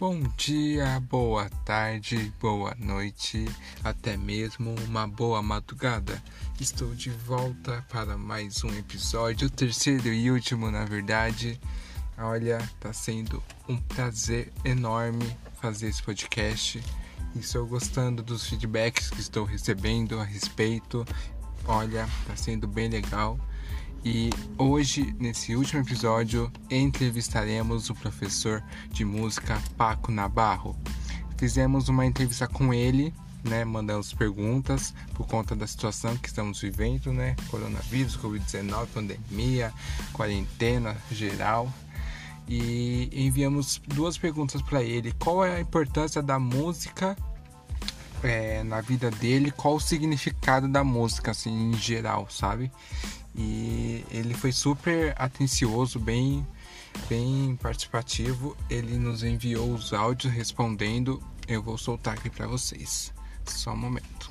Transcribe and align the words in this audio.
Bom 0.00 0.22
dia, 0.36 1.00
boa 1.00 1.50
tarde, 1.64 2.32
boa 2.40 2.72
noite, 2.78 3.46
até 3.82 4.16
mesmo 4.16 4.72
uma 4.86 5.08
boa 5.08 5.42
madrugada. 5.42 6.22
Estou 6.60 6.94
de 6.94 7.10
volta 7.10 7.84
para 7.88 8.16
mais 8.16 8.62
um 8.62 8.72
episódio, 8.78 9.48
o 9.48 9.50
terceiro 9.50 10.06
e 10.06 10.30
último, 10.30 10.70
na 10.70 10.84
verdade. 10.84 11.60
Olha, 12.16 12.58
tá 12.78 12.92
sendo 12.92 13.42
um 13.68 13.76
prazer 13.76 14.52
enorme 14.64 15.36
fazer 15.60 15.88
esse 15.88 16.00
podcast. 16.04 16.80
Estou 17.34 17.66
gostando 17.66 18.22
dos 18.22 18.46
feedbacks 18.46 19.10
que 19.10 19.18
estou 19.18 19.44
recebendo 19.44 20.20
a 20.20 20.24
respeito. 20.24 21.04
Olha, 21.64 22.08
tá 22.24 22.36
sendo 22.36 22.68
bem 22.68 22.88
legal. 22.88 23.36
E 24.04 24.30
hoje, 24.56 25.14
nesse 25.18 25.56
último 25.56 25.82
episódio, 25.82 26.50
entrevistaremos 26.70 27.90
o 27.90 27.94
professor 27.94 28.62
de 28.90 29.04
música 29.04 29.60
Paco 29.76 30.12
Nabarro. 30.12 30.76
Fizemos 31.36 31.88
uma 31.88 32.06
entrevista 32.06 32.46
com 32.46 32.72
ele, 32.72 33.12
né, 33.44 33.64
mandamos 33.64 34.12
perguntas 34.12 34.94
por 35.14 35.26
conta 35.26 35.54
da 35.54 35.66
situação 35.66 36.16
que 36.16 36.28
estamos 36.28 36.60
vivendo, 36.60 37.12
né, 37.12 37.36
coronavírus, 37.50 38.16
Covid-19, 38.16 38.86
pandemia, 38.94 39.72
quarentena 40.12 40.96
geral. 41.10 41.72
E 42.48 43.10
enviamos 43.12 43.80
duas 43.86 44.16
perguntas 44.16 44.62
para 44.62 44.82
ele: 44.82 45.12
qual 45.18 45.44
é 45.44 45.56
a 45.56 45.60
importância 45.60 46.22
da 46.22 46.38
música 46.38 47.16
é, 48.22 48.62
na 48.64 48.80
vida 48.80 49.10
dele, 49.10 49.50
qual 49.50 49.76
o 49.76 49.80
significado 49.80 50.68
da 50.68 50.82
música, 50.82 51.30
assim, 51.30 51.70
em 51.70 51.74
geral, 51.74 52.26
sabe? 52.30 52.70
E 53.40 54.04
ele 54.10 54.34
foi 54.34 54.50
super 54.50 55.14
atencioso, 55.16 56.00
bem, 56.00 56.44
bem 57.08 57.54
participativo. 57.54 58.56
Ele 58.68 58.98
nos 58.98 59.22
enviou 59.22 59.72
os 59.72 59.92
áudios 59.92 60.32
respondendo. 60.32 61.22
Eu 61.46 61.62
vou 61.62 61.78
soltar 61.78 62.14
aqui 62.14 62.28
para 62.28 62.48
vocês. 62.48 63.14
Só 63.46 63.70
um 63.70 63.76
momento. 63.76 64.28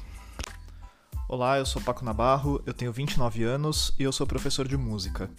Olá, 1.29 1.57
eu 1.57 1.65
sou 1.65 1.81
Paco 1.81 2.03
Nabarro, 2.03 2.61
eu 2.65 2.73
tenho 2.73 2.91
29 2.91 3.43
anos 3.43 3.93
e 3.97 4.03
eu 4.03 4.11
sou 4.11 4.27
professor 4.27 4.67
de 4.67 4.75
música. 4.75 5.29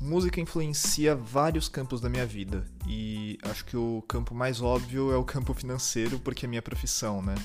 Música 0.00 0.40
influencia 0.40 1.14
vários 1.14 1.68
campos 1.68 2.00
da 2.00 2.08
minha 2.08 2.26
vida 2.26 2.66
e 2.88 3.38
acho 3.44 3.64
que 3.64 3.76
o 3.76 4.02
campo 4.08 4.34
mais 4.34 4.60
óbvio 4.60 5.12
é 5.12 5.16
o 5.16 5.24
campo 5.24 5.54
financeiro, 5.54 6.18
porque 6.18 6.44
é 6.44 6.48
minha 6.48 6.62
profissão, 6.62 7.22
né? 7.22 7.36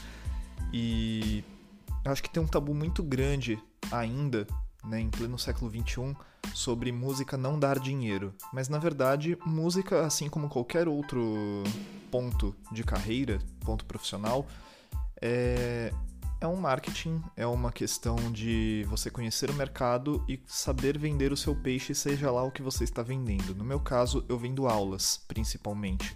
E 0.74 1.44
acho 2.12 2.24
que 2.24 2.30
tem 2.30 2.42
um 2.42 2.48
tabu 2.48 2.74
muito 2.74 3.04
grande 3.04 3.62
ainda, 3.92 4.48
né, 4.84 5.00
em 5.00 5.10
pleno 5.10 5.38
século 5.38 5.70
XXI, 5.70 6.16
sobre 6.54 6.92
música 6.92 7.38
não 7.38 7.60
dar 7.60 7.80
dinheiro. 7.80 8.34
Mas 8.54 8.70
na 8.70 8.78
verdade, 8.78 9.38
música, 9.46 10.06
assim 10.06 10.30
como 10.30 10.50
qualquer 10.50 10.88
outro 10.88 11.64
ponto 12.10 12.56
de 12.72 12.84
carreira, 12.84 13.40
ponto 13.66 13.86
profissional, 13.86 14.46
é, 15.22 15.92
é 16.40 16.48
um 16.48 16.56
marketing, 16.56 17.22
é 17.36 17.46
uma 17.46 17.72
questão 17.72 18.16
de 18.32 18.86
você 18.88 19.10
conhecer 19.10 19.50
o 19.50 19.54
mercado 19.54 20.24
e 20.28 20.40
saber 20.46 20.98
vender 20.98 21.32
o 21.32 21.38
seu 21.38 21.56
peixe, 21.56 21.96
seja 21.96 22.32
lá 22.32 22.44
o 22.44 22.52
que 22.52 22.62
você 22.62 22.84
está 22.84 23.02
vendendo. 23.02 23.56
No 23.56 23.64
meu 23.64 23.80
caso, 23.80 24.24
eu 24.30 24.38
vendo 24.38 24.68
aulas, 24.68 25.24
principalmente. 25.28 26.16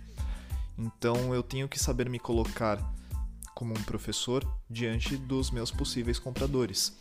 Então 0.77 1.33
eu 1.33 1.43
tenho 1.43 1.67
que 1.67 1.79
saber 1.79 2.09
me 2.09 2.19
colocar 2.19 2.79
como 3.61 3.75
um 3.77 3.83
professor 3.83 4.43
diante 4.67 5.15
dos 5.15 5.51
meus 5.51 5.69
possíveis 5.69 6.17
compradores. 6.17 6.97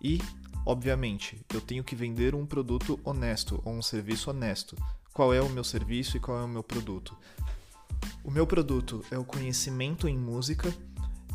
E, 0.00 0.22
obviamente, 0.64 1.44
eu 1.52 1.60
tenho 1.60 1.82
que 1.82 1.96
vender 1.96 2.36
um 2.36 2.46
produto 2.46 3.00
honesto 3.02 3.60
ou 3.64 3.72
um 3.72 3.82
serviço 3.82 4.30
honesto. 4.30 4.76
Qual 5.12 5.34
é 5.34 5.42
o 5.42 5.48
meu 5.48 5.64
serviço 5.64 6.16
e 6.16 6.20
qual 6.20 6.38
é 6.38 6.44
o 6.44 6.48
meu 6.48 6.62
produto? 6.62 7.16
O 8.22 8.30
meu 8.30 8.46
produto 8.46 9.04
é 9.10 9.18
o 9.18 9.24
conhecimento 9.24 10.06
em 10.06 10.16
música 10.16 10.72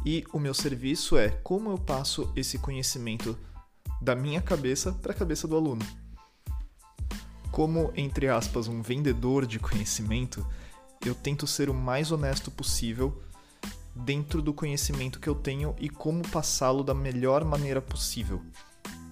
e 0.06 0.24
o 0.32 0.40
meu 0.40 0.54
serviço 0.54 1.18
é 1.18 1.28
como 1.28 1.72
eu 1.72 1.78
passo 1.78 2.32
esse 2.34 2.58
conhecimento 2.58 3.38
da 4.02 4.16
minha 4.16 4.42
cabeça 4.42 4.94
para 4.94 5.12
a 5.12 5.16
cabeça 5.16 5.46
do 5.46 5.58
aluno. 5.58 5.86
Como, 7.52 7.92
entre 7.98 8.30
aspas, 8.30 8.70
um 8.70 8.82
vendedor 8.82 9.46
de 9.46 9.60
conhecimento, 9.60 10.48
eu 11.06 11.14
tento 11.14 11.46
ser 11.46 11.70
o 11.70 11.74
mais 11.74 12.14
honesto 12.14 12.50
possível 12.50 13.22
dentro 14.06 14.42
do 14.42 14.54
conhecimento 14.54 15.20
que 15.20 15.28
eu 15.28 15.36
tenho 15.36 15.76
e 15.80 15.90
como 15.90 16.28
passá-lo 16.30 16.84
da 16.84 16.94
melhor 16.94 17.44
maneira 17.44 17.82
possível 17.82 18.42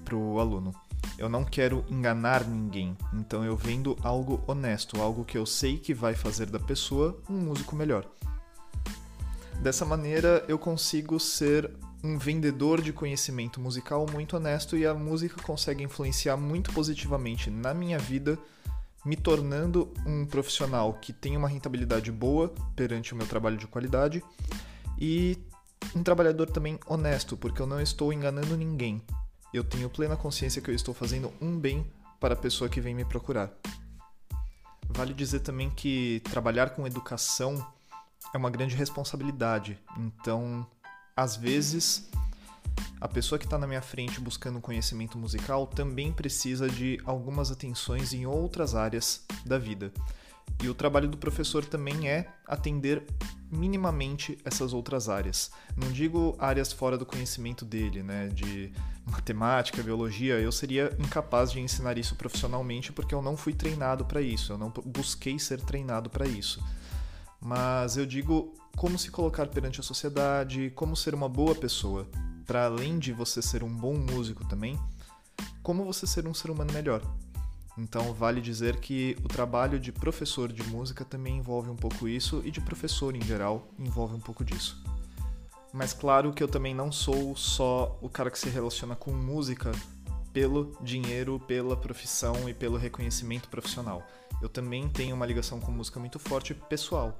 para 0.03 0.16
o 0.16 0.40
aluno. 0.40 0.74
Eu 1.18 1.30
não 1.30 1.44
quero 1.44 1.84
enganar 1.90 2.46
ninguém, 2.46 2.96
então 3.14 3.44
eu 3.44 3.56
vendo 3.56 3.98
algo 4.02 4.44
honesto, 4.48 5.02
algo 5.02 5.25
que 5.25 5.38
eu 5.38 5.46
sei 5.46 5.78
que 5.78 5.94
vai 5.94 6.14
fazer 6.14 6.48
da 6.48 6.59
pessoa 6.59 7.20
um 7.30 7.38
músico 7.38 7.75
melhor. 7.75 8.06
Dessa 9.62 9.84
maneira, 9.84 10.46
eu 10.48 10.59
consigo 10.59 11.19
ser 11.19 11.72
um 12.04 12.18
vendedor 12.18 12.81
de 12.81 12.94
conhecimento 12.94 13.59
musical 13.59 14.06
muito 14.12 14.38
honesto 14.38 14.78
e 14.78 14.86
a 14.86 14.94
música 14.94 15.42
consegue 15.42 15.84
influenciar 15.84 16.38
muito 16.38 16.72
positivamente 16.72 17.50
na 17.50 17.74
minha 17.74 17.98
vida, 17.98 18.38
me 19.04 19.16
tornando 19.16 19.92
um 20.06 20.25
profissional 20.25 20.94
que 20.94 21.12
tem 21.12 21.36
uma 21.36 21.48
rentabilidade 21.48 22.12
boa 22.12 22.54
perante 22.75 23.14
o 23.14 23.18
meu 23.18 23.25
trabalho 23.25 23.58
de 23.58 23.66
qualidade 23.66 24.24
e 24.97 25.38
um 25.96 26.03
trabalhador 26.03 26.50
também 26.50 26.80
honesto, 26.85 27.38
porque 27.38 27.62
eu 27.62 27.68
não 27.68 27.81
estou 27.81 28.12
enganando 28.12 28.58
ninguém. 28.58 29.02
Eu 29.53 29.63
tenho 29.63 29.90
plena 29.90 30.18
consciência 30.18 30.62
que 30.62 30.69
eu 30.69 30.75
estou 30.75 30.94
fazendo 30.94 31.31
um 31.41 31.58
bem 31.58 31.85
para 32.19 32.34
a 32.34 32.38
pessoa 32.38 32.69
que 32.69 32.81
vem 32.81 32.96
me 32.96 33.06
procurar. 33.06 33.52
Vale 34.90 35.13
dizer 35.13 35.41
também 35.41 35.69
que 35.69 36.22
trabalhar 36.25 36.72
com 36.72 36.88
educação 36.88 37.66
é 38.34 38.38
uma 38.38 38.50
grande 38.50 38.75
responsabilidade. 38.75 39.78
Então, 39.97 40.66
às 41.16 41.36
vezes, 41.36 42.09
a 43.00 43.07
pessoa 43.07 43.38
que 43.38 43.46
está 43.46 43.57
na 43.57 43.68
minha 43.68 43.81
frente 43.81 44.19
buscando 44.19 44.62
conhecimento 44.62 45.18
musical 45.18 45.68
também 45.68 46.12
precisa 46.12 46.69
de 46.69 47.00
algumas 47.06 47.52
atenções 47.52 48.13
em 48.13 48.25
outras 48.25 48.75
áreas 48.75 49.25
da 49.46 49.57
vida. 49.57 49.91
E 50.63 50.69
o 50.69 50.74
trabalho 50.74 51.07
do 51.07 51.18
professor 51.18 51.63
também 51.63 52.09
é 52.09 52.28
atender 52.47 53.03
minimamente 53.52 54.38
essas 54.44 54.74
outras 54.74 55.09
áreas. 55.09 55.52
Não 55.75 55.91
digo 55.91 56.35
áreas 56.40 56.72
fora 56.72 56.97
do 56.97 57.06
conhecimento 57.06 57.63
dele, 57.63 58.03
né, 58.03 58.28
de 58.28 58.72
matemática, 59.06 59.81
biologia, 59.81 60.40
eu 60.40 60.52
seria 60.52 60.96
incapaz 61.00 61.52
de 61.52 61.59
ensinar 61.59 61.97
isso 61.97 62.16
profissionalmente 62.16 62.91
porque 62.91 63.16
eu 63.16 63.22
não 63.22 63.38
fui 63.38 63.53
treinado 63.53 64.06
para 64.06 64.22
isso, 64.22 64.52
eu 64.52 64.57
não 64.57 64.69
busquei 64.86 65.40
ser 65.40 65.62
treinado 65.62 66.09
para 66.09 66.28
isso. 66.28 66.62
Mas 67.40 67.96
eu 67.96 68.06
digo 68.06 68.53
como 68.75 68.97
se 68.97 69.09
colocar 69.09 69.47
perante 69.47 69.80
a 69.80 69.84
sociedade, 69.84 70.72
como 70.75 70.96
ser 70.96 71.16
uma 71.16 71.30
boa 71.30 71.56
pessoa, 71.56 72.07
para 72.46 72.66
além 72.66 73.00
de 73.00 73.13
você 73.13 73.41
ser 73.41 73.63
um 73.63 73.74
bom 73.74 73.94
músico 73.94 74.46
também, 74.46 74.80
como 75.63 75.86
você 75.86 76.06
ser 76.06 76.28
um 76.28 76.34
ser 76.34 76.52
humano 76.52 76.72
melhor. 76.74 77.02
Então, 77.77 78.11
vale 78.13 78.41
dizer 78.41 78.79
que 78.79 79.15
o 79.23 79.27
trabalho 79.27 79.79
de 79.79 79.91
professor 79.91 80.51
de 80.51 80.63
música 80.63 81.05
também 81.05 81.38
envolve 81.38 81.69
um 81.69 81.75
pouco 81.75 82.07
isso 82.07 82.41
e 82.43 82.49
de 82.49 82.59
professor 82.59 83.15
em 83.15 83.21
geral 83.21 83.67
envolve 83.77 84.15
um 84.15 84.19
pouco 84.19 84.43
disso. 84.43 84.83
Mas 85.71 85.93
claro 85.93 86.33
que 86.33 86.41
eu 86.41 86.47
também 86.47 86.73
não 86.73 86.91
sou 86.91 87.35
só 87.35 87.97
o 88.01 88.09
cara 88.09 88.31
que 88.31 88.39
se 88.39 88.49
relaciona 88.49 88.95
com 88.95 89.11
música 89.11 89.71
pelo 90.33 90.75
dinheiro, 90.81 91.39
pela 91.39 91.75
profissão 91.77 92.49
e 92.49 92.53
pelo 92.53 92.77
reconhecimento 92.77 93.47
profissional. 93.47 94.03
Eu 94.41 94.49
também 94.49 94.89
tenho 94.89 95.15
uma 95.15 95.25
ligação 95.25 95.59
com 95.59 95.71
música 95.71 95.99
muito 95.99 96.17
forte 96.17 96.53
pessoal. 96.53 97.19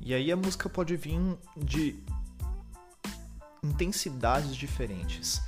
E 0.00 0.12
aí 0.14 0.30
a 0.30 0.36
música 0.36 0.68
pode 0.68 0.96
vir 0.96 1.18
de 1.56 1.96
intensidades 3.62 4.54
diferentes. 4.54 5.40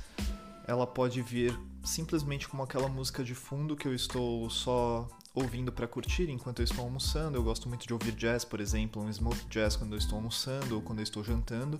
Ela 0.65 0.87
pode 0.87 1.21
vir 1.21 1.57
simplesmente 1.87 2.47
como 2.47 2.61
aquela 2.63 2.89
música 2.89 3.23
de 3.23 3.33
fundo 3.33 3.75
que 3.75 3.87
eu 3.87 3.95
estou 3.95 4.49
só 4.49 5.07
ouvindo 5.33 5.71
para 5.71 5.87
curtir 5.87 6.29
enquanto 6.29 6.59
eu 6.59 6.65
estou 6.65 6.83
almoçando. 6.83 7.37
Eu 7.37 7.43
gosto 7.43 7.69
muito 7.69 7.87
de 7.87 7.93
ouvir 7.93 8.11
jazz, 8.11 8.43
por 8.43 8.59
exemplo, 8.59 9.01
um 9.01 9.09
smooth 9.09 9.45
jazz 9.49 9.75
quando 9.75 9.93
eu 9.93 9.97
estou 9.97 10.17
almoçando 10.17 10.75
ou 10.75 10.81
quando 10.81 10.99
eu 10.99 11.03
estou 11.03 11.23
jantando. 11.23 11.79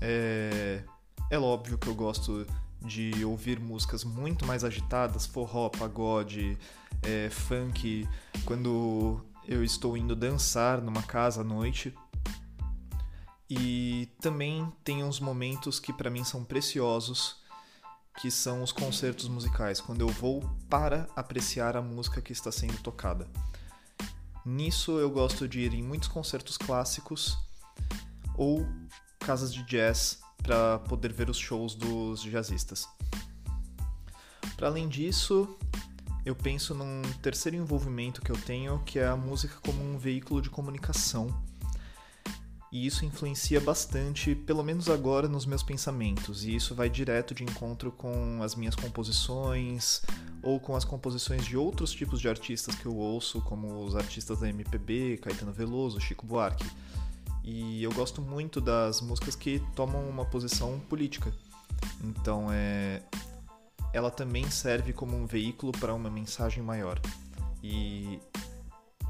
É, 0.00 0.84
é 1.30 1.38
óbvio 1.38 1.78
que 1.78 1.86
eu 1.86 1.94
gosto 1.94 2.46
de 2.82 3.24
ouvir 3.24 3.58
músicas 3.58 4.04
muito 4.04 4.44
mais 4.44 4.62
agitadas, 4.62 5.24
forró, 5.24 5.70
pagode, 5.70 6.58
é, 7.02 7.30
funk, 7.30 8.06
quando 8.44 9.20
eu 9.48 9.64
estou 9.64 9.96
indo 9.96 10.14
dançar 10.14 10.82
numa 10.82 11.02
casa 11.02 11.40
à 11.40 11.44
noite. 11.44 11.94
E 13.48 14.10
também 14.20 14.70
tem 14.84 15.02
uns 15.02 15.20
momentos 15.20 15.80
que 15.80 15.92
para 15.92 16.10
mim 16.10 16.22
são 16.22 16.44
preciosos 16.44 17.45
que 18.18 18.30
são 18.30 18.62
os 18.62 18.72
concertos 18.72 19.28
musicais, 19.28 19.80
quando 19.80 20.00
eu 20.00 20.08
vou 20.08 20.42
para 20.68 21.08
apreciar 21.14 21.76
a 21.76 21.82
música 21.82 22.20
que 22.20 22.32
está 22.32 22.50
sendo 22.50 22.78
tocada. 22.78 23.28
Nisso 24.44 24.98
eu 24.98 25.10
gosto 25.10 25.48
de 25.48 25.60
ir 25.60 25.74
em 25.74 25.82
muitos 25.82 26.08
concertos 26.08 26.56
clássicos 26.56 27.36
ou 28.36 28.66
casas 29.18 29.52
de 29.52 29.62
jazz 29.64 30.20
para 30.42 30.78
poder 30.78 31.12
ver 31.12 31.28
os 31.28 31.36
shows 31.36 31.74
dos 31.74 32.22
jazzistas. 32.22 32.88
Para 34.56 34.68
além 34.68 34.88
disso, 34.88 35.56
eu 36.24 36.34
penso 36.34 36.74
num 36.74 37.02
terceiro 37.20 37.56
envolvimento 37.56 38.22
que 38.22 38.30
eu 38.30 38.36
tenho, 38.36 38.78
que 38.84 38.98
é 38.98 39.06
a 39.06 39.16
música 39.16 39.56
como 39.64 39.82
um 39.82 39.98
veículo 39.98 40.40
de 40.40 40.48
comunicação. 40.48 41.28
E 42.72 42.86
isso 42.86 43.04
influencia 43.04 43.60
bastante, 43.60 44.34
pelo 44.34 44.62
menos 44.62 44.88
agora, 44.88 45.28
nos 45.28 45.46
meus 45.46 45.62
pensamentos. 45.62 46.44
E 46.44 46.54
isso 46.54 46.74
vai 46.74 46.90
direto 46.90 47.34
de 47.34 47.44
encontro 47.44 47.92
com 47.92 48.42
as 48.42 48.54
minhas 48.54 48.74
composições 48.74 50.02
ou 50.42 50.58
com 50.58 50.74
as 50.74 50.84
composições 50.84 51.44
de 51.44 51.56
outros 51.56 51.92
tipos 51.92 52.20
de 52.20 52.28
artistas 52.28 52.74
que 52.74 52.86
eu 52.86 52.96
ouço, 52.96 53.40
como 53.42 53.84
os 53.84 53.94
artistas 53.94 54.40
da 54.40 54.48
MPB, 54.48 55.18
Caetano 55.18 55.52
Veloso, 55.52 56.00
Chico 56.00 56.26
Buarque. 56.26 56.68
E 57.44 57.82
eu 57.82 57.92
gosto 57.92 58.20
muito 58.20 58.60
das 58.60 59.00
músicas 59.00 59.36
que 59.36 59.62
tomam 59.76 60.08
uma 60.08 60.24
posição 60.24 60.80
política. 60.88 61.32
Então, 62.02 62.48
é, 62.50 63.00
ela 63.92 64.10
também 64.10 64.50
serve 64.50 64.92
como 64.92 65.16
um 65.16 65.26
veículo 65.26 65.70
para 65.70 65.94
uma 65.94 66.10
mensagem 66.10 66.62
maior. 66.62 67.00
E 67.62 68.18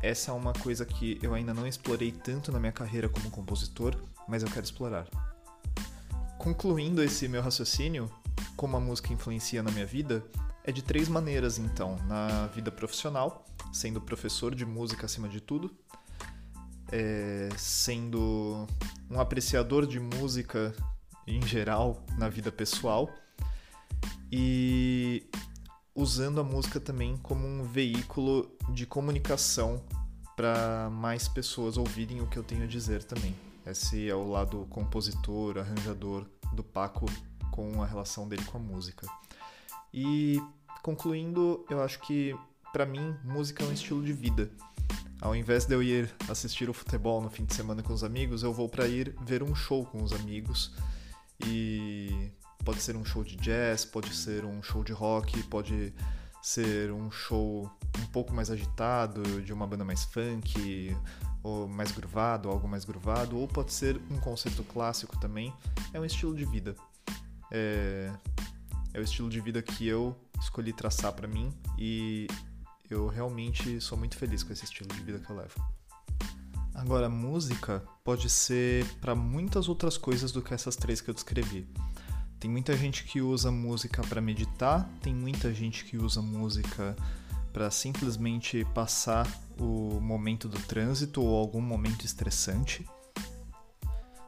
essa 0.03 0.31
é 0.31 0.35
uma 0.35 0.53
coisa 0.53 0.85
que 0.85 1.19
eu 1.23 1.35
ainda 1.35 1.55
não 1.55 1.67
explorei 1.67 2.13
tanto 2.13 2.53
na 2.53 2.61
minha 2.61 2.73
carreira 2.73 3.09
como 3.09 3.31
compositor, 3.31 3.97
mas 4.29 4.43
eu 4.43 4.49
quero 4.49 4.65
explorar. 4.65 5.07
Concluindo 6.39 7.03
esse 7.03 7.27
meu 7.29 7.43
raciocínio, 7.43 8.11
como 8.57 8.77
a 8.77 8.81
música 8.81 9.13
influencia 9.13 9.63
na 9.63 9.71
minha 9.71 9.87
vida, 9.87 10.25
é 10.65 10.73
de 10.73 10.83
três 10.83 11.09
maneiras 11.09 11.59
então: 11.59 11.97
na 12.07 12.47
vida 12.49 12.71
profissional, 12.71 13.47
sendo 13.73 14.01
professor 14.01 14.55
de 14.55 14.65
música 14.67 15.07
acima 15.07 15.29
de 15.29 15.41
tudo, 15.41 15.75
é, 16.93 17.49
sendo 17.57 18.67
um 19.11 19.21
apreciador 19.21 19.87
de 19.87 19.99
música 19.99 20.75
em 21.27 21.43
geral 21.43 22.05
na 22.17 22.29
vida 22.29 22.53
pessoal 22.53 23.11
e 24.31 25.29
usando 25.97 26.41
a 26.41 26.45
música 26.45 26.79
também 26.79 27.17
como 27.17 27.49
um 27.49 27.65
veículo 27.65 28.55
de 28.69 28.85
comunicação 28.85 29.83
para 30.37 30.91
mais 30.91 31.27
pessoas 31.27 31.79
ouvirem 31.79 32.21
o 32.21 32.27
que 32.27 32.37
eu 32.37 32.45
tenho 32.45 32.65
a 32.65 32.67
dizer 32.67 33.03
também. 33.03 33.35
Esse 33.67 34.09
é 34.09 34.15
o 34.15 34.29
lado 34.29 34.67
compositor, 34.69 35.57
arranjador 35.57 36.27
do 36.53 36.63
Paco 36.63 37.07
com 37.51 37.83
a 37.83 37.87
relação 37.87 38.29
dele 38.29 38.45
com 38.45 38.59
a 38.59 38.61
música. 38.61 39.09
E 39.93 40.41
concluindo, 40.83 41.65
eu 41.71 41.83
acho 41.83 41.99
que 42.01 42.37
para 42.73 42.85
mim 42.85 43.17
música 43.25 43.65
é 43.65 43.67
um 43.67 43.73
estilo 43.73 44.05
de 44.05 44.13
vida. 44.13 44.51
Ao 45.19 45.35
invés 45.35 45.65
de 45.65 45.75
eu 45.75 45.83
ir 45.83 46.15
assistir 46.29 46.69
o 46.69 46.75
futebol 46.75 47.23
no 47.23 47.31
fim 47.31 47.47
de 47.47 47.55
semana 47.55 47.83
com 47.83 47.95
os 47.95 48.05
amigos, 48.05 48.43
eu 48.43 48.53
vou 48.53 48.69
para 48.69 48.87
ir 48.87 49.17
ver 49.23 49.43
um 49.43 49.55
show 49.55 49.87
com 49.87 50.03
os 50.03 50.13
amigos 50.13 50.75
e 51.45 52.31
Pode 52.67 52.83
ser 52.83 52.97
um 52.97 53.05
show 53.05 53.23
de 53.23 53.37
jazz, 53.37 53.85
pode 53.85 54.13
ser 54.13 54.45
um 54.45 54.61
show 54.61 54.83
de 54.83 54.93
rock, 54.93 55.41
pode 55.45 55.95
ser 56.43 56.91
um 56.91 57.13
show 57.13 57.71
um 57.97 58.07
pouco 58.07 58.35
mais 58.35 58.51
agitado, 58.51 59.23
de 59.41 59.53
uma 59.53 59.69
banda 59.69 59.85
mais 59.85 60.03
funk, 60.03 60.97
ou 61.45 61.69
mais 61.69 61.93
groovado, 61.93 62.49
algo 62.49 62.67
mais 62.67 62.85
groovado, 62.85 63.39
ou 63.39 63.47
pode 63.47 63.73
ser 63.73 64.01
um 64.11 64.19
concerto 64.19 64.65
clássico 64.65 65.17
também. 65.21 65.55
É 65.95 66.01
um 66.01 66.05
estilo 66.05 66.35
de 66.35 66.45
vida. 66.45 66.75
É, 67.53 68.13
é 68.93 68.99
o 68.99 69.03
estilo 69.05 69.31
de 69.31 69.41
vida 69.41 69.63
que 69.63 69.87
eu 69.87 70.17
escolhi 70.41 70.73
traçar 70.73 71.13
para 71.13 71.29
mim 71.29 71.55
e 71.79 72.27
eu 72.91 73.07
realmente 73.07 73.81
sou 73.81 73.97
muito 73.97 74.17
feliz 74.17 74.43
com 74.43 74.53
esse 74.53 74.65
estilo 74.65 74.89
de 74.89 75.01
vida 75.05 75.21
que 75.21 75.31
eu 75.31 75.37
levo. 75.37 75.55
Agora, 76.75 77.09
música 77.09 77.85
pode 78.03 78.29
ser 78.29 78.85
para 79.01 79.15
muitas 79.15 79.69
outras 79.69 79.97
coisas 79.97 80.33
do 80.33 80.43
que 80.43 80.53
essas 80.53 80.75
três 80.75 81.01
que 81.01 81.09
eu 81.09 81.15
descrevi. 81.15 81.65
Tem 82.39 82.51
muita 82.51 82.77
gente 82.77 83.05
que 83.05 83.21
usa 83.21 83.51
música 83.51 84.03
para 84.03 84.21
meditar, 84.21 84.89
tem 85.01 85.15
muita 85.15 85.53
gente 85.55 85.85
que 85.85 85.97
usa 85.97 86.21
música 86.21 86.95
para 87.53 87.71
simplesmente 87.71 88.67
passar 88.75 89.27
o 89.59 89.99
momento 90.01 90.47
do 90.47 90.59
trânsito 90.61 91.23
ou 91.23 91.35
algum 91.39 91.61
momento 91.61 92.05
estressante. 92.05 92.87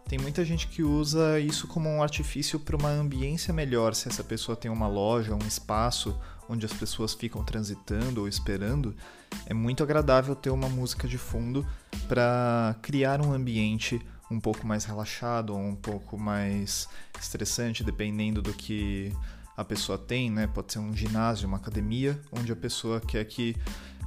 Tem 0.08 0.18
muita 0.18 0.42
gente 0.42 0.66
que 0.68 0.82
usa 0.82 1.38
isso 1.38 1.68
como 1.68 1.86
um 1.86 2.02
artifício 2.02 2.58
para 2.58 2.74
uma 2.74 2.88
ambiência 2.88 3.52
melhor, 3.52 3.94
se 3.94 4.08
essa 4.08 4.24
pessoa 4.24 4.56
tem 4.56 4.70
uma 4.70 4.88
loja, 4.88 5.34
um 5.34 5.46
espaço 5.46 6.18
onde 6.48 6.64
as 6.64 6.72
pessoas 6.72 7.12
ficam 7.12 7.44
transitando 7.44 8.22
ou 8.22 8.28
esperando, 8.28 8.96
é 9.44 9.52
muito 9.52 9.82
agradável 9.82 10.34
ter 10.34 10.48
uma 10.48 10.68
música 10.70 11.06
de 11.06 11.18
fundo 11.18 11.66
para 12.08 12.74
criar 12.80 13.20
um 13.20 13.34
ambiente 13.34 14.00
um 14.30 14.38
pouco 14.40 14.66
mais 14.66 14.84
relaxado 14.84 15.54
ou 15.54 15.58
um 15.58 15.74
pouco 15.74 16.18
mais 16.18 16.88
estressante, 17.20 17.82
dependendo 17.82 18.42
do 18.42 18.52
que 18.52 19.12
a 19.56 19.64
pessoa 19.64 19.98
tem, 19.98 20.30
né? 20.30 20.46
Pode 20.46 20.72
ser 20.72 20.78
um 20.78 20.94
ginásio, 20.94 21.48
uma 21.48 21.56
academia, 21.56 22.20
onde 22.30 22.52
a 22.52 22.56
pessoa 22.56 23.00
quer 23.00 23.24
que 23.24 23.56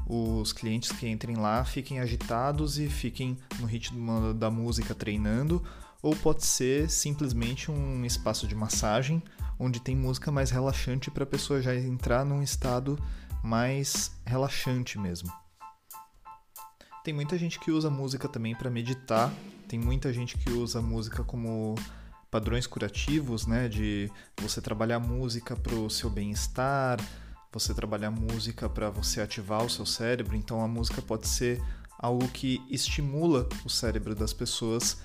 os 0.08 0.54
clientes 0.54 0.92
que 0.92 1.08
entrem 1.08 1.36
lá 1.36 1.64
fiquem 1.64 2.00
agitados 2.00 2.78
e 2.78 2.88
fiquem 2.90 3.38
no 3.60 3.66
ritmo 3.66 4.34
da 4.34 4.50
música 4.50 4.94
treinando, 4.94 5.64
ou 6.02 6.16
pode 6.16 6.46
ser 6.46 6.90
simplesmente 6.90 7.70
um 7.70 8.04
espaço 8.06 8.48
de 8.48 8.56
massagem 8.56 9.22
onde 9.60 9.80
tem 9.80 9.96
música 9.96 10.32
mais 10.32 10.50
relaxante 10.50 11.12
para 11.12 11.24
a 11.24 11.28
pessoa 11.28 11.62
já 11.62 11.76
entrar 11.76 12.26
num 12.26 12.42
estado 12.42 12.98
mais 13.44 14.12
relaxante 14.26 14.98
mesmo. 14.98 15.32
Tem 17.04 17.14
muita 17.14 17.38
gente 17.38 17.60
que 17.60 17.72
usa 17.72 17.90
música 17.90 18.28
também 18.28 18.56
para 18.56 18.70
meditar 18.70 19.32
tem 19.72 19.80
muita 19.80 20.12
gente 20.12 20.38
que 20.38 20.52
usa 20.52 20.82
música 20.82 21.24
como 21.24 21.76
padrões 22.30 22.68
curativos, 22.68 23.48
né? 23.48 23.70
De 23.70 24.12
você 24.42 24.60
trabalhar 24.60 25.00
música 25.00 25.56
para 25.56 25.74
o 25.74 25.90
seu 25.90 26.10
bem-estar, 26.10 27.00
você 27.54 27.74
trabalhar 27.74 28.12
música 28.12 28.68
para 28.68 28.90
você 28.90 29.22
ativar 29.22 29.64
o 29.64 29.70
seu 29.70 29.86
cérebro. 29.86 30.36
Então 30.36 30.62
a 30.62 30.68
música 30.68 31.02
pode 31.02 31.26
ser 31.26 31.64
algo 31.98 32.28
que 32.28 32.62
estimula 32.70 33.48
o 33.64 33.70
cérebro 33.70 34.14
das 34.14 34.34
pessoas 34.34 34.98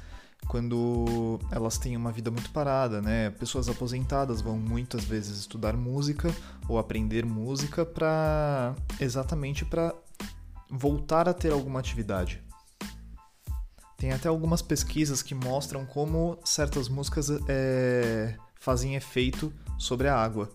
quando 0.48 1.38
elas 1.52 1.78
têm 1.78 1.96
uma 1.96 2.10
vida 2.10 2.32
muito 2.32 2.50
parada, 2.50 3.00
né? 3.00 3.30
Pessoas 3.30 3.68
aposentadas 3.68 4.40
vão 4.40 4.58
muitas 4.58 5.04
vezes 5.04 5.38
estudar 5.38 5.76
música 5.76 6.34
ou 6.68 6.76
aprender 6.76 7.24
música 7.24 7.86
para 7.86 8.74
exatamente 8.98 9.64
para 9.64 9.94
voltar 10.70 11.28
a 11.28 11.34
ter 11.34 11.52
alguma 11.52 11.80
atividade. 11.80 12.42
Tem 13.96 14.12
até 14.12 14.28
algumas 14.28 14.60
pesquisas 14.60 15.22
que 15.22 15.34
mostram 15.34 15.86
como 15.86 16.38
certas 16.44 16.88
músicas 16.88 17.28
é, 17.48 18.36
fazem 18.54 18.94
efeito 18.94 19.52
sobre 19.78 20.08
a 20.08 20.16
água 20.16 20.50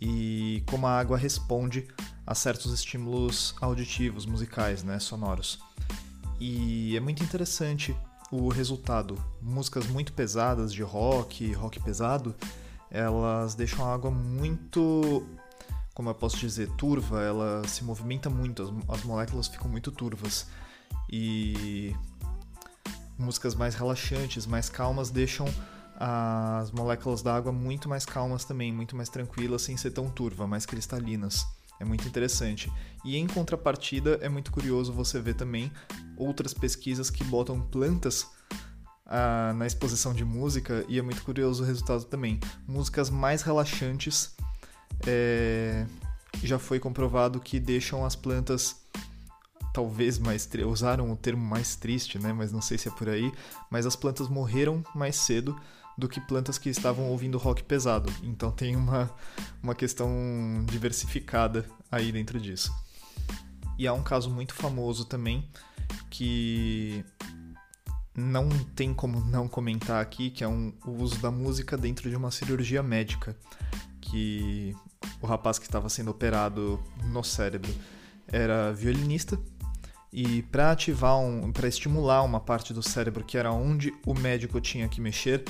e 0.00 0.62
como 0.68 0.86
a 0.86 0.98
água 0.98 1.18
responde 1.18 1.88
a 2.26 2.34
certos 2.34 2.72
estímulos 2.72 3.54
auditivos, 3.60 4.24
musicais, 4.24 4.84
né, 4.84 4.98
sonoros. 4.98 5.58
E 6.38 6.96
é 6.96 7.00
muito 7.00 7.22
interessante 7.24 7.94
o 8.30 8.48
resultado. 8.48 9.22
Músicas 9.42 9.86
muito 9.88 10.12
pesadas 10.12 10.72
de 10.72 10.82
rock, 10.82 11.52
rock 11.52 11.80
pesado, 11.80 12.34
elas 12.90 13.54
deixam 13.54 13.84
a 13.84 13.92
água 13.92 14.10
muito, 14.10 15.26
como 16.00 16.08
eu 16.08 16.14
posso 16.14 16.38
dizer, 16.38 16.66
turva, 16.78 17.20
ela 17.20 17.62
se 17.68 17.84
movimenta 17.84 18.30
muito, 18.30 18.62
as, 18.62 18.70
as 18.96 19.04
moléculas 19.04 19.48
ficam 19.48 19.68
muito 19.68 19.92
turvas. 19.92 20.46
E 21.12 21.94
músicas 23.18 23.54
mais 23.54 23.74
relaxantes, 23.74 24.46
mais 24.46 24.70
calmas, 24.70 25.10
deixam 25.10 25.46
as 25.94 26.70
moléculas 26.70 27.20
d'água 27.20 27.52
muito 27.52 27.86
mais 27.86 28.06
calmas 28.06 28.46
também, 28.46 28.72
muito 28.72 28.96
mais 28.96 29.10
tranquilas, 29.10 29.60
sem 29.60 29.76
ser 29.76 29.90
tão 29.90 30.08
turva, 30.08 30.46
mais 30.46 30.64
cristalinas. 30.64 31.46
É 31.78 31.84
muito 31.84 32.08
interessante. 32.08 32.72
E 33.04 33.18
em 33.18 33.26
contrapartida, 33.26 34.18
é 34.22 34.28
muito 34.30 34.50
curioso 34.50 34.94
você 34.94 35.20
ver 35.20 35.34
também 35.34 35.70
outras 36.16 36.54
pesquisas 36.54 37.10
que 37.10 37.22
botam 37.24 37.60
plantas 37.60 38.26
ah, 39.04 39.52
na 39.54 39.66
exposição 39.66 40.14
de 40.14 40.24
música, 40.24 40.82
e 40.88 40.98
é 40.98 41.02
muito 41.02 41.22
curioso 41.22 41.62
o 41.62 41.66
resultado 41.66 42.04
também. 42.04 42.40
Músicas 42.66 43.10
mais 43.10 43.42
relaxantes 43.42 44.34
é, 45.06 45.86
já 46.42 46.58
foi 46.58 46.78
comprovado 46.78 47.40
que 47.40 47.58
deixam 47.58 48.04
as 48.04 48.16
plantas 48.16 48.76
talvez 49.72 50.18
mais 50.18 50.48
usaram 50.66 51.10
o 51.12 51.16
termo 51.16 51.44
mais 51.44 51.76
triste, 51.76 52.18
né? 52.18 52.32
Mas 52.32 52.52
não 52.52 52.60
sei 52.60 52.76
se 52.76 52.88
é 52.88 52.90
por 52.90 53.08
aí. 53.08 53.32
Mas 53.70 53.86
as 53.86 53.96
plantas 53.96 54.28
morreram 54.28 54.82
mais 54.94 55.16
cedo 55.16 55.58
do 55.96 56.08
que 56.08 56.20
plantas 56.20 56.58
que 56.58 56.68
estavam 56.68 57.08
ouvindo 57.08 57.38
rock 57.38 57.62
pesado. 57.62 58.12
Então 58.22 58.50
tem 58.50 58.74
uma, 58.76 59.10
uma 59.62 59.74
questão 59.74 60.10
diversificada 60.66 61.64
aí 61.90 62.10
dentro 62.10 62.40
disso. 62.40 62.72
E 63.78 63.86
há 63.86 63.92
um 63.92 64.02
caso 64.02 64.30
muito 64.30 64.54
famoso 64.54 65.04
também 65.04 65.48
que 66.10 67.04
não 68.14 68.48
tem 68.74 68.92
como 68.92 69.20
não 69.20 69.48
comentar 69.48 70.02
aqui, 70.02 70.30
que 70.30 70.44
é 70.44 70.48
um, 70.48 70.72
o 70.84 70.90
uso 71.02 71.18
da 71.20 71.30
música 71.30 71.76
dentro 71.76 72.10
de 72.10 72.16
uma 72.16 72.30
cirurgia 72.30 72.82
médica. 72.82 73.36
Que 74.00 74.74
o 75.20 75.26
rapaz 75.26 75.58
que 75.58 75.66
estava 75.66 75.88
sendo 75.88 76.10
operado 76.10 76.80
no 77.04 77.22
cérebro 77.22 77.72
era 78.26 78.72
violinista 78.72 79.38
e 80.12 80.42
para 80.42 80.72
ativar 80.72 81.18
um, 81.18 81.52
para 81.52 81.68
estimular 81.68 82.22
uma 82.22 82.40
parte 82.40 82.74
do 82.74 82.82
cérebro 82.82 83.24
que 83.24 83.38
era 83.38 83.52
onde 83.52 83.94
o 84.04 84.12
médico 84.12 84.60
tinha 84.60 84.88
que 84.88 85.00
mexer, 85.00 85.44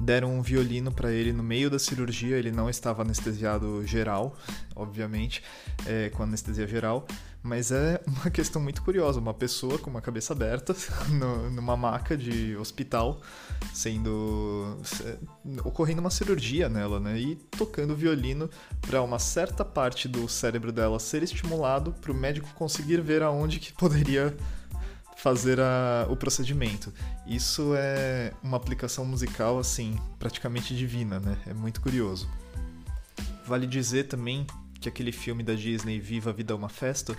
deram 0.00 0.32
um 0.32 0.42
violino 0.42 0.92
para 0.92 1.10
ele 1.10 1.32
no 1.32 1.42
meio 1.42 1.68
da 1.68 1.78
cirurgia. 1.78 2.36
Ele 2.36 2.52
não 2.52 2.70
estava 2.70 3.02
anestesiado 3.02 3.84
geral, 3.84 4.36
obviamente, 4.76 5.42
é, 5.86 6.08
com 6.10 6.22
anestesia 6.22 6.68
geral, 6.68 7.06
mas 7.42 7.70
é 7.72 8.00
uma 8.06 8.28
questão 8.30 8.60
muito 8.60 8.82
curiosa. 8.82 9.18
Uma 9.18 9.34
pessoa 9.34 9.78
com 9.78 9.90
uma 9.90 10.00
cabeça 10.00 10.32
aberta 10.32 10.74
no, 11.08 11.50
numa 11.50 11.76
maca 11.76 12.16
de 12.16 12.56
hospital, 12.56 13.20
sendo 13.72 14.78
ocorrendo 15.64 16.00
uma 16.00 16.10
cirurgia 16.10 16.68
nela, 16.68 17.00
né? 17.00 17.18
E 17.18 17.36
tocando 17.36 17.96
violino 17.96 18.48
para 18.80 19.02
uma 19.02 19.18
certa 19.18 19.64
parte 19.64 20.08
do 20.08 20.28
cérebro 20.28 20.72
dela 20.72 20.98
ser 20.98 21.22
estimulado 21.22 21.92
para 21.92 22.12
o 22.12 22.14
médico 22.14 22.48
conseguir 22.54 23.00
ver 23.00 23.22
aonde 23.22 23.58
que 23.58 23.72
poderia 23.72 24.36
fazer 25.16 25.60
a, 25.60 26.06
o 26.08 26.16
procedimento. 26.16 26.92
Isso 27.26 27.74
é 27.76 28.32
uma 28.42 28.56
aplicação 28.56 29.04
musical, 29.04 29.58
assim, 29.58 29.98
praticamente 30.18 30.74
divina, 30.74 31.20
né? 31.20 31.36
É 31.46 31.52
muito 31.52 31.80
curioso. 31.80 32.28
Vale 33.46 33.66
dizer 33.66 34.04
também 34.04 34.46
que 34.80 34.88
aquele 34.88 35.12
filme 35.12 35.42
da 35.42 35.54
Disney, 35.54 36.00
Viva 36.00 36.30
a 36.30 36.32
Vida 36.32 36.54
é 36.54 36.56
uma 36.56 36.70
Festa, 36.70 37.14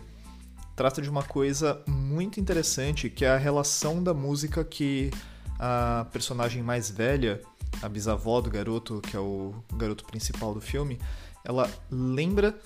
trata 0.81 1.00
de 1.00 1.11
uma 1.11 1.21
coisa 1.21 1.79
muito 1.88 2.39
interessante, 2.39 3.07
que 3.07 3.23
é 3.23 3.29
a 3.29 3.38
relação 3.38 4.01
da 4.01 4.15
música 4.15 4.63
que 4.63 5.11
a 5.59 6.07
personagem 6.11 6.63
mais 6.63 6.89
velha, 6.89 7.39
a 7.83 7.88
bisavó 7.88 8.41
do 8.41 8.50
garoto, 8.50 9.00
que 9.00 9.15
é 9.15 9.19
o 9.19 9.53
garoto 9.75 10.03
principal 10.05 10.55
do 10.55 10.59
filme, 10.59 11.00
ela 11.45 11.69
lembra 11.91 12.59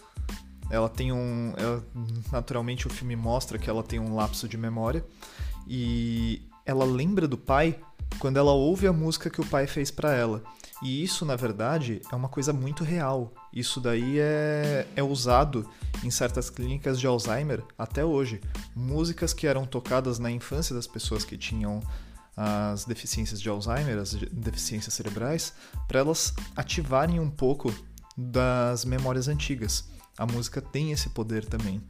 ela 0.69 0.87
tem 0.87 1.11
um. 1.11 1.53
Ela, 1.57 1.83
naturalmente 2.31 2.87
o 2.87 2.89
filme 2.89 3.17
mostra 3.17 3.59
que 3.59 3.69
ela 3.69 3.83
tem 3.83 3.99
um 3.99 4.15
lapso 4.15 4.47
de 4.47 4.57
memória. 4.57 5.05
E 5.67 6.41
ela 6.65 6.85
lembra 6.85 7.27
do 7.27 7.37
pai 7.37 7.77
quando 8.19 8.37
ela 8.37 8.51
ouve 8.51 8.87
a 8.87 8.93
música 8.93 9.29
que 9.29 9.41
o 9.41 9.45
pai 9.45 9.67
fez 9.67 9.91
para 9.91 10.13
ela. 10.13 10.43
E 10.81 11.03
isso, 11.03 11.25
na 11.25 11.35
verdade, 11.35 12.01
é 12.11 12.15
uma 12.15 12.27
coisa 12.27 12.51
muito 12.51 12.83
real. 12.83 13.33
Isso 13.53 13.79
daí 13.79 14.19
é, 14.19 14.85
é 14.95 15.01
usado 15.01 15.67
em 16.03 16.11
certas 16.11 16.49
clínicas 16.49 16.99
de 16.99 17.07
Alzheimer 17.07 17.63
até 17.77 18.03
hoje. 18.03 18.41
Músicas 18.75 19.33
que 19.33 19.47
eram 19.47 19.65
tocadas 19.65 20.19
na 20.19 20.29
infância 20.29 20.75
das 20.75 20.85
pessoas 20.85 21.23
que 21.23 21.37
tinham 21.37 21.81
as 22.35 22.83
deficiências 22.83 23.41
de 23.41 23.47
Alzheimer, 23.47 23.97
as 23.97 24.13
deficiências 24.13 24.93
cerebrais, 24.93 25.53
para 25.87 25.99
elas 25.99 26.33
ativarem 26.55 27.19
um 27.19 27.29
pouco 27.29 27.73
das 28.17 28.83
memórias 28.83 29.29
antigas 29.29 29.85
a 30.17 30.25
música 30.25 30.61
tem 30.61 30.91
esse 30.91 31.09
poder 31.09 31.45
também. 31.45 31.81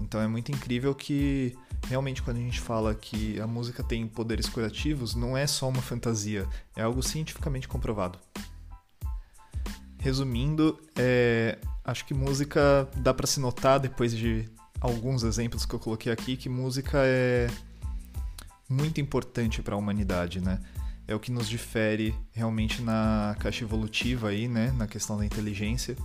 Então 0.00 0.20
é 0.20 0.28
muito 0.28 0.50
incrível 0.50 0.94
que 0.94 1.56
realmente 1.86 2.22
quando 2.22 2.38
a 2.38 2.40
gente 2.40 2.60
fala 2.60 2.94
que 2.94 3.40
a 3.40 3.46
música 3.46 3.82
tem 3.82 4.06
poderes 4.06 4.48
curativos, 4.48 5.14
não 5.14 5.36
é 5.36 5.46
só 5.46 5.68
uma 5.68 5.82
fantasia, 5.82 6.46
é 6.76 6.82
algo 6.82 7.02
cientificamente 7.02 7.68
comprovado. 7.68 8.18
Resumindo, 9.98 10.78
é, 10.96 11.58
acho 11.84 12.04
que 12.04 12.14
música 12.14 12.88
dá 12.96 13.12
para 13.12 13.26
se 13.26 13.40
notar 13.40 13.80
depois 13.80 14.16
de 14.16 14.48
alguns 14.80 15.22
exemplos 15.22 15.66
que 15.66 15.74
eu 15.74 15.78
coloquei 15.78 16.12
aqui 16.12 16.36
que 16.36 16.48
música 16.48 16.98
é 17.02 17.48
muito 18.68 19.00
importante 19.00 19.62
para 19.62 19.74
a 19.74 19.78
humanidade, 19.78 20.40
né? 20.40 20.60
É 21.06 21.14
o 21.14 21.20
que 21.20 21.32
nos 21.32 21.48
difere 21.48 22.14
realmente 22.32 22.82
na 22.82 23.34
caixa 23.40 23.64
evolutiva 23.64 24.28
aí, 24.28 24.46
né, 24.46 24.70
na 24.72 24.86
questão 24.86 25.16
da 25.16 25.24
inteligência 25.24 25.96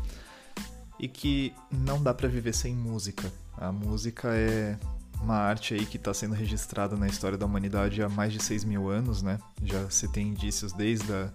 e 0.98 1.10
que 1.10 1.54
não 1.70 2.02
dá 2.02 2.14
para 2.14 2.30
viver 2.30 2.54
sem 2.54 2.74
música. 2.74 3.32
A 3.58 3.70
música 3.72 4.30
é 4.34 4.78
uma 5.24 5.38
arte 5.38 5.74
aí 5.74 5.86
que 5.86 5.98
está 5.98 6.14
sendo 6.14 6.36
registrada 6.36 6.96
na 6.96 7.08
história 7.08 7.38
da 7.38 7.46
humanidade 7.46 8.04
há 8.04 8.10
mais 8.10 8.34
de 8.34 8.44
6 8.44 8.66
mil 8.66 8.90
anos, 8.90 9.22
né? 9.22 9.40
Já 9.64 9.90
se 9.90 10.08
tem 10.08 10.28
indícios 10.28 10.74
desde 10.74 11.12
a 11.12 11.32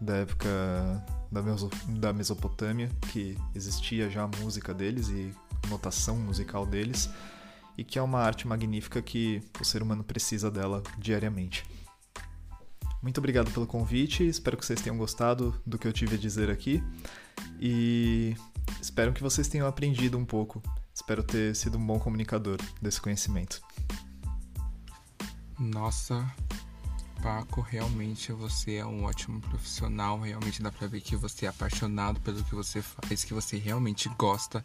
da 0.00 0.16
época 0.16 0.48
da, 1.30 1.40
Meso, 1.40 1.70
da 1.88 2.12
Mesopotâmia 2.12 2.90
que 3.12 3.38
existia 3.54 4.10
já 4.10 4.24
a 4.24 4.28
música 4.40 4.74
deles 4.74 5.08
e 5.08 5.32
notação 5.68 6.16
musical 6.16 6.66
deles 6.66 7.08
e 7.78 7.84
que 7.84 7.98
é 7.98 8.02
uma 8.02 8.20
arte 8.20 8.46
magnífica 8.46 9.00
que 9.00 9.40
o 9.60 9.64
ser 9.64 9.82
humano 9.82 10.04
precisa 10.04 10.50
dela 10.50 10.82
diariamente. 10.98 11.64
Muito 13.00 13.18
obrigado 13.18 13.50
pelo 13.52 13.66
convite, 13.66 14.26
espero 14.26 14.56
que 14.56 14.66
vocês 14.66 14.80
tenham 14.80 14.98
gostado 14.98 15.58
do 15.64 15.78
que 15.78 15.86
eu 15.86 15.92
tive 15.92 16.16
a 16.16 16.18
dizer 16.18 16.50
aqui 16.50 16.82
e 17.60 18.34
Espero 18.80 19.12
que 19.12 19.22
vocês 19.22 19.48
tenham 19.48 19.66
aprendido 19.66 20.18
um 20.18 20.24
pouco. 20.24 20.62
Espero 20.94 21.22
ter 21.22 21.56
sido 21.56 21.76
um 21.76 21.84
bom 21.84 21.98
comunicador 21.98 22.56
desse 22.80 23.00
conhecimento. 23.00 23.60
Nossa, 25.58 26.32
Paco, 27.22 27.60
realmente 27.62 28.32
você 28.32 28.74
é 28.74 28.86
um 28.86 29.04
ótimo 29.04 29.40
profissional. 29.40 30.20
Realmente 30.20 30.62
dá 30.62 30.70
pra 30.70 30.86
ver 30.86 31.00
que 31.00 31.16
você 31.16 31.46
é 31.46 31.48
apaixonado 31.48 32.20
pelo 32.20 32.44
que 32.44 32.54
você 32.54 32.82
faz, 32.82 33.24
que 33.24 33.34
você 33.34 33.56
realmente 33.56 34.08
gosta 34.10 34.64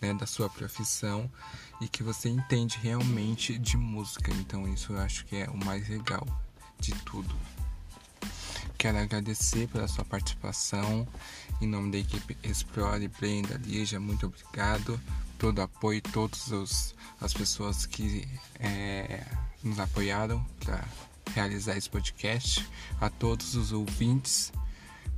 né, 0.00 0.14
da 0.14 0.26
sua 0.26 0.48
profissão 0.48 1.30
e 1.80 1.88
que 1.88 2.02
você 2.02 2.28
entende 2.28 2.78
realmente 2.82 3.58
de 3.58 3.76
música. 3.76 4.32
Então, 4.32 4.66
isso 4.66 4.92
eu 4.92 4.98
acho 4.98 5.24
que 5.26 5.36
é 5.36 5.48
o 5.50 5.56
mais 5.64 5.88
legal 5.88 6.26
de 6.78 6.94
tudo. 7.04 7.34
Quero 8.80 8.96
agradecer 8.96 9.68
pela 9.68 9.86
sua 9.86 10.06
participação. 10.06 11.06
Em 11.60 11.66
nome 11.66 11.92
da 11.92 11.98
equipe 11.98 12.34
Explore, 12.42 13.06
Brenda, 13.08 13.60
Lígia, 13.62 14.00
muito 14.00 14.24
obrigado. 14.24 14.98
Todo 15.38 15.58
o 15.58 15.60
apoio, 15.60 16.00
todas 16.00 16.94
as 17.20 17.34
pessoas 17.34 17.84
que 17.84 18.26
é, 18.58 19.22
nos 19.62 19.78
apoiaram 19.78 20.42
para 20.64 20.82
realizar 21.34 21.76
esse 21.76 21.90
podcast. 21.90 22.66
A 22.98 23.10
todos 23.10 23.54
os 23.54 23.70
ouvintes, 23.70 24.50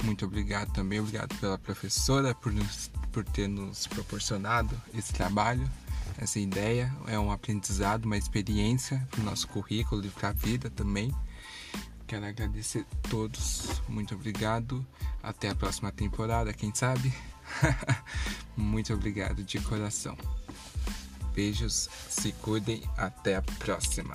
muito 0.02 0.24
obrigado 0.24 0.72
também. 0.72 0.98
Obrigado 0.98 1.32
pela 1.36 1.56
professora 1.56 2.34
por, 2.34 2.52
nos, 2.52 2.90
por 3.12 3.24
ter 3.24 3.46
nos 3.46 3.86
proporcionado 3.86 4.76
esse 4.92 5.12
trabalho, 5.12 5.70
essa 6.18 6.40
ideia. 6.40 6.92
É 7.06 7.16
um 7.16 7.30
aprendizado, 7.30 8.06
uma 8.06 8.18
experiência 8.18 9.06
para 9.08 9.20
o 9.20 9.24
nosso 9.24 9.46
currículo 9.46 10.04
e 10.04 10.10
para 10.10 10.30
a 10.30 10.32
vida 10.32 10.68
também. 10.68 11.14
Quero 12.12 12.26
agradecer 12.26 12.84
a 12.92 13.08
todos. 13.08 13.80
Muito 13.88 14.14
obrigado. 14.14 14.86
Até 15.22 15.48
a 15.48 15.54
próxima 15.54 15.90
temporada, 15.90 16.52
quem 16.52 16.70
sabe? 16.74 17.10
Muito 18.54 18.92
obrigado 18.92 19.42
de 19.42 19.58
coração. 19.60 20.14
Beijos, 21.34 21.88
se 22.10 22.32
cuidem, 22.32 22.82
até 22.98 23.36
a 23.36 23.40
próxima. 23.40 24.14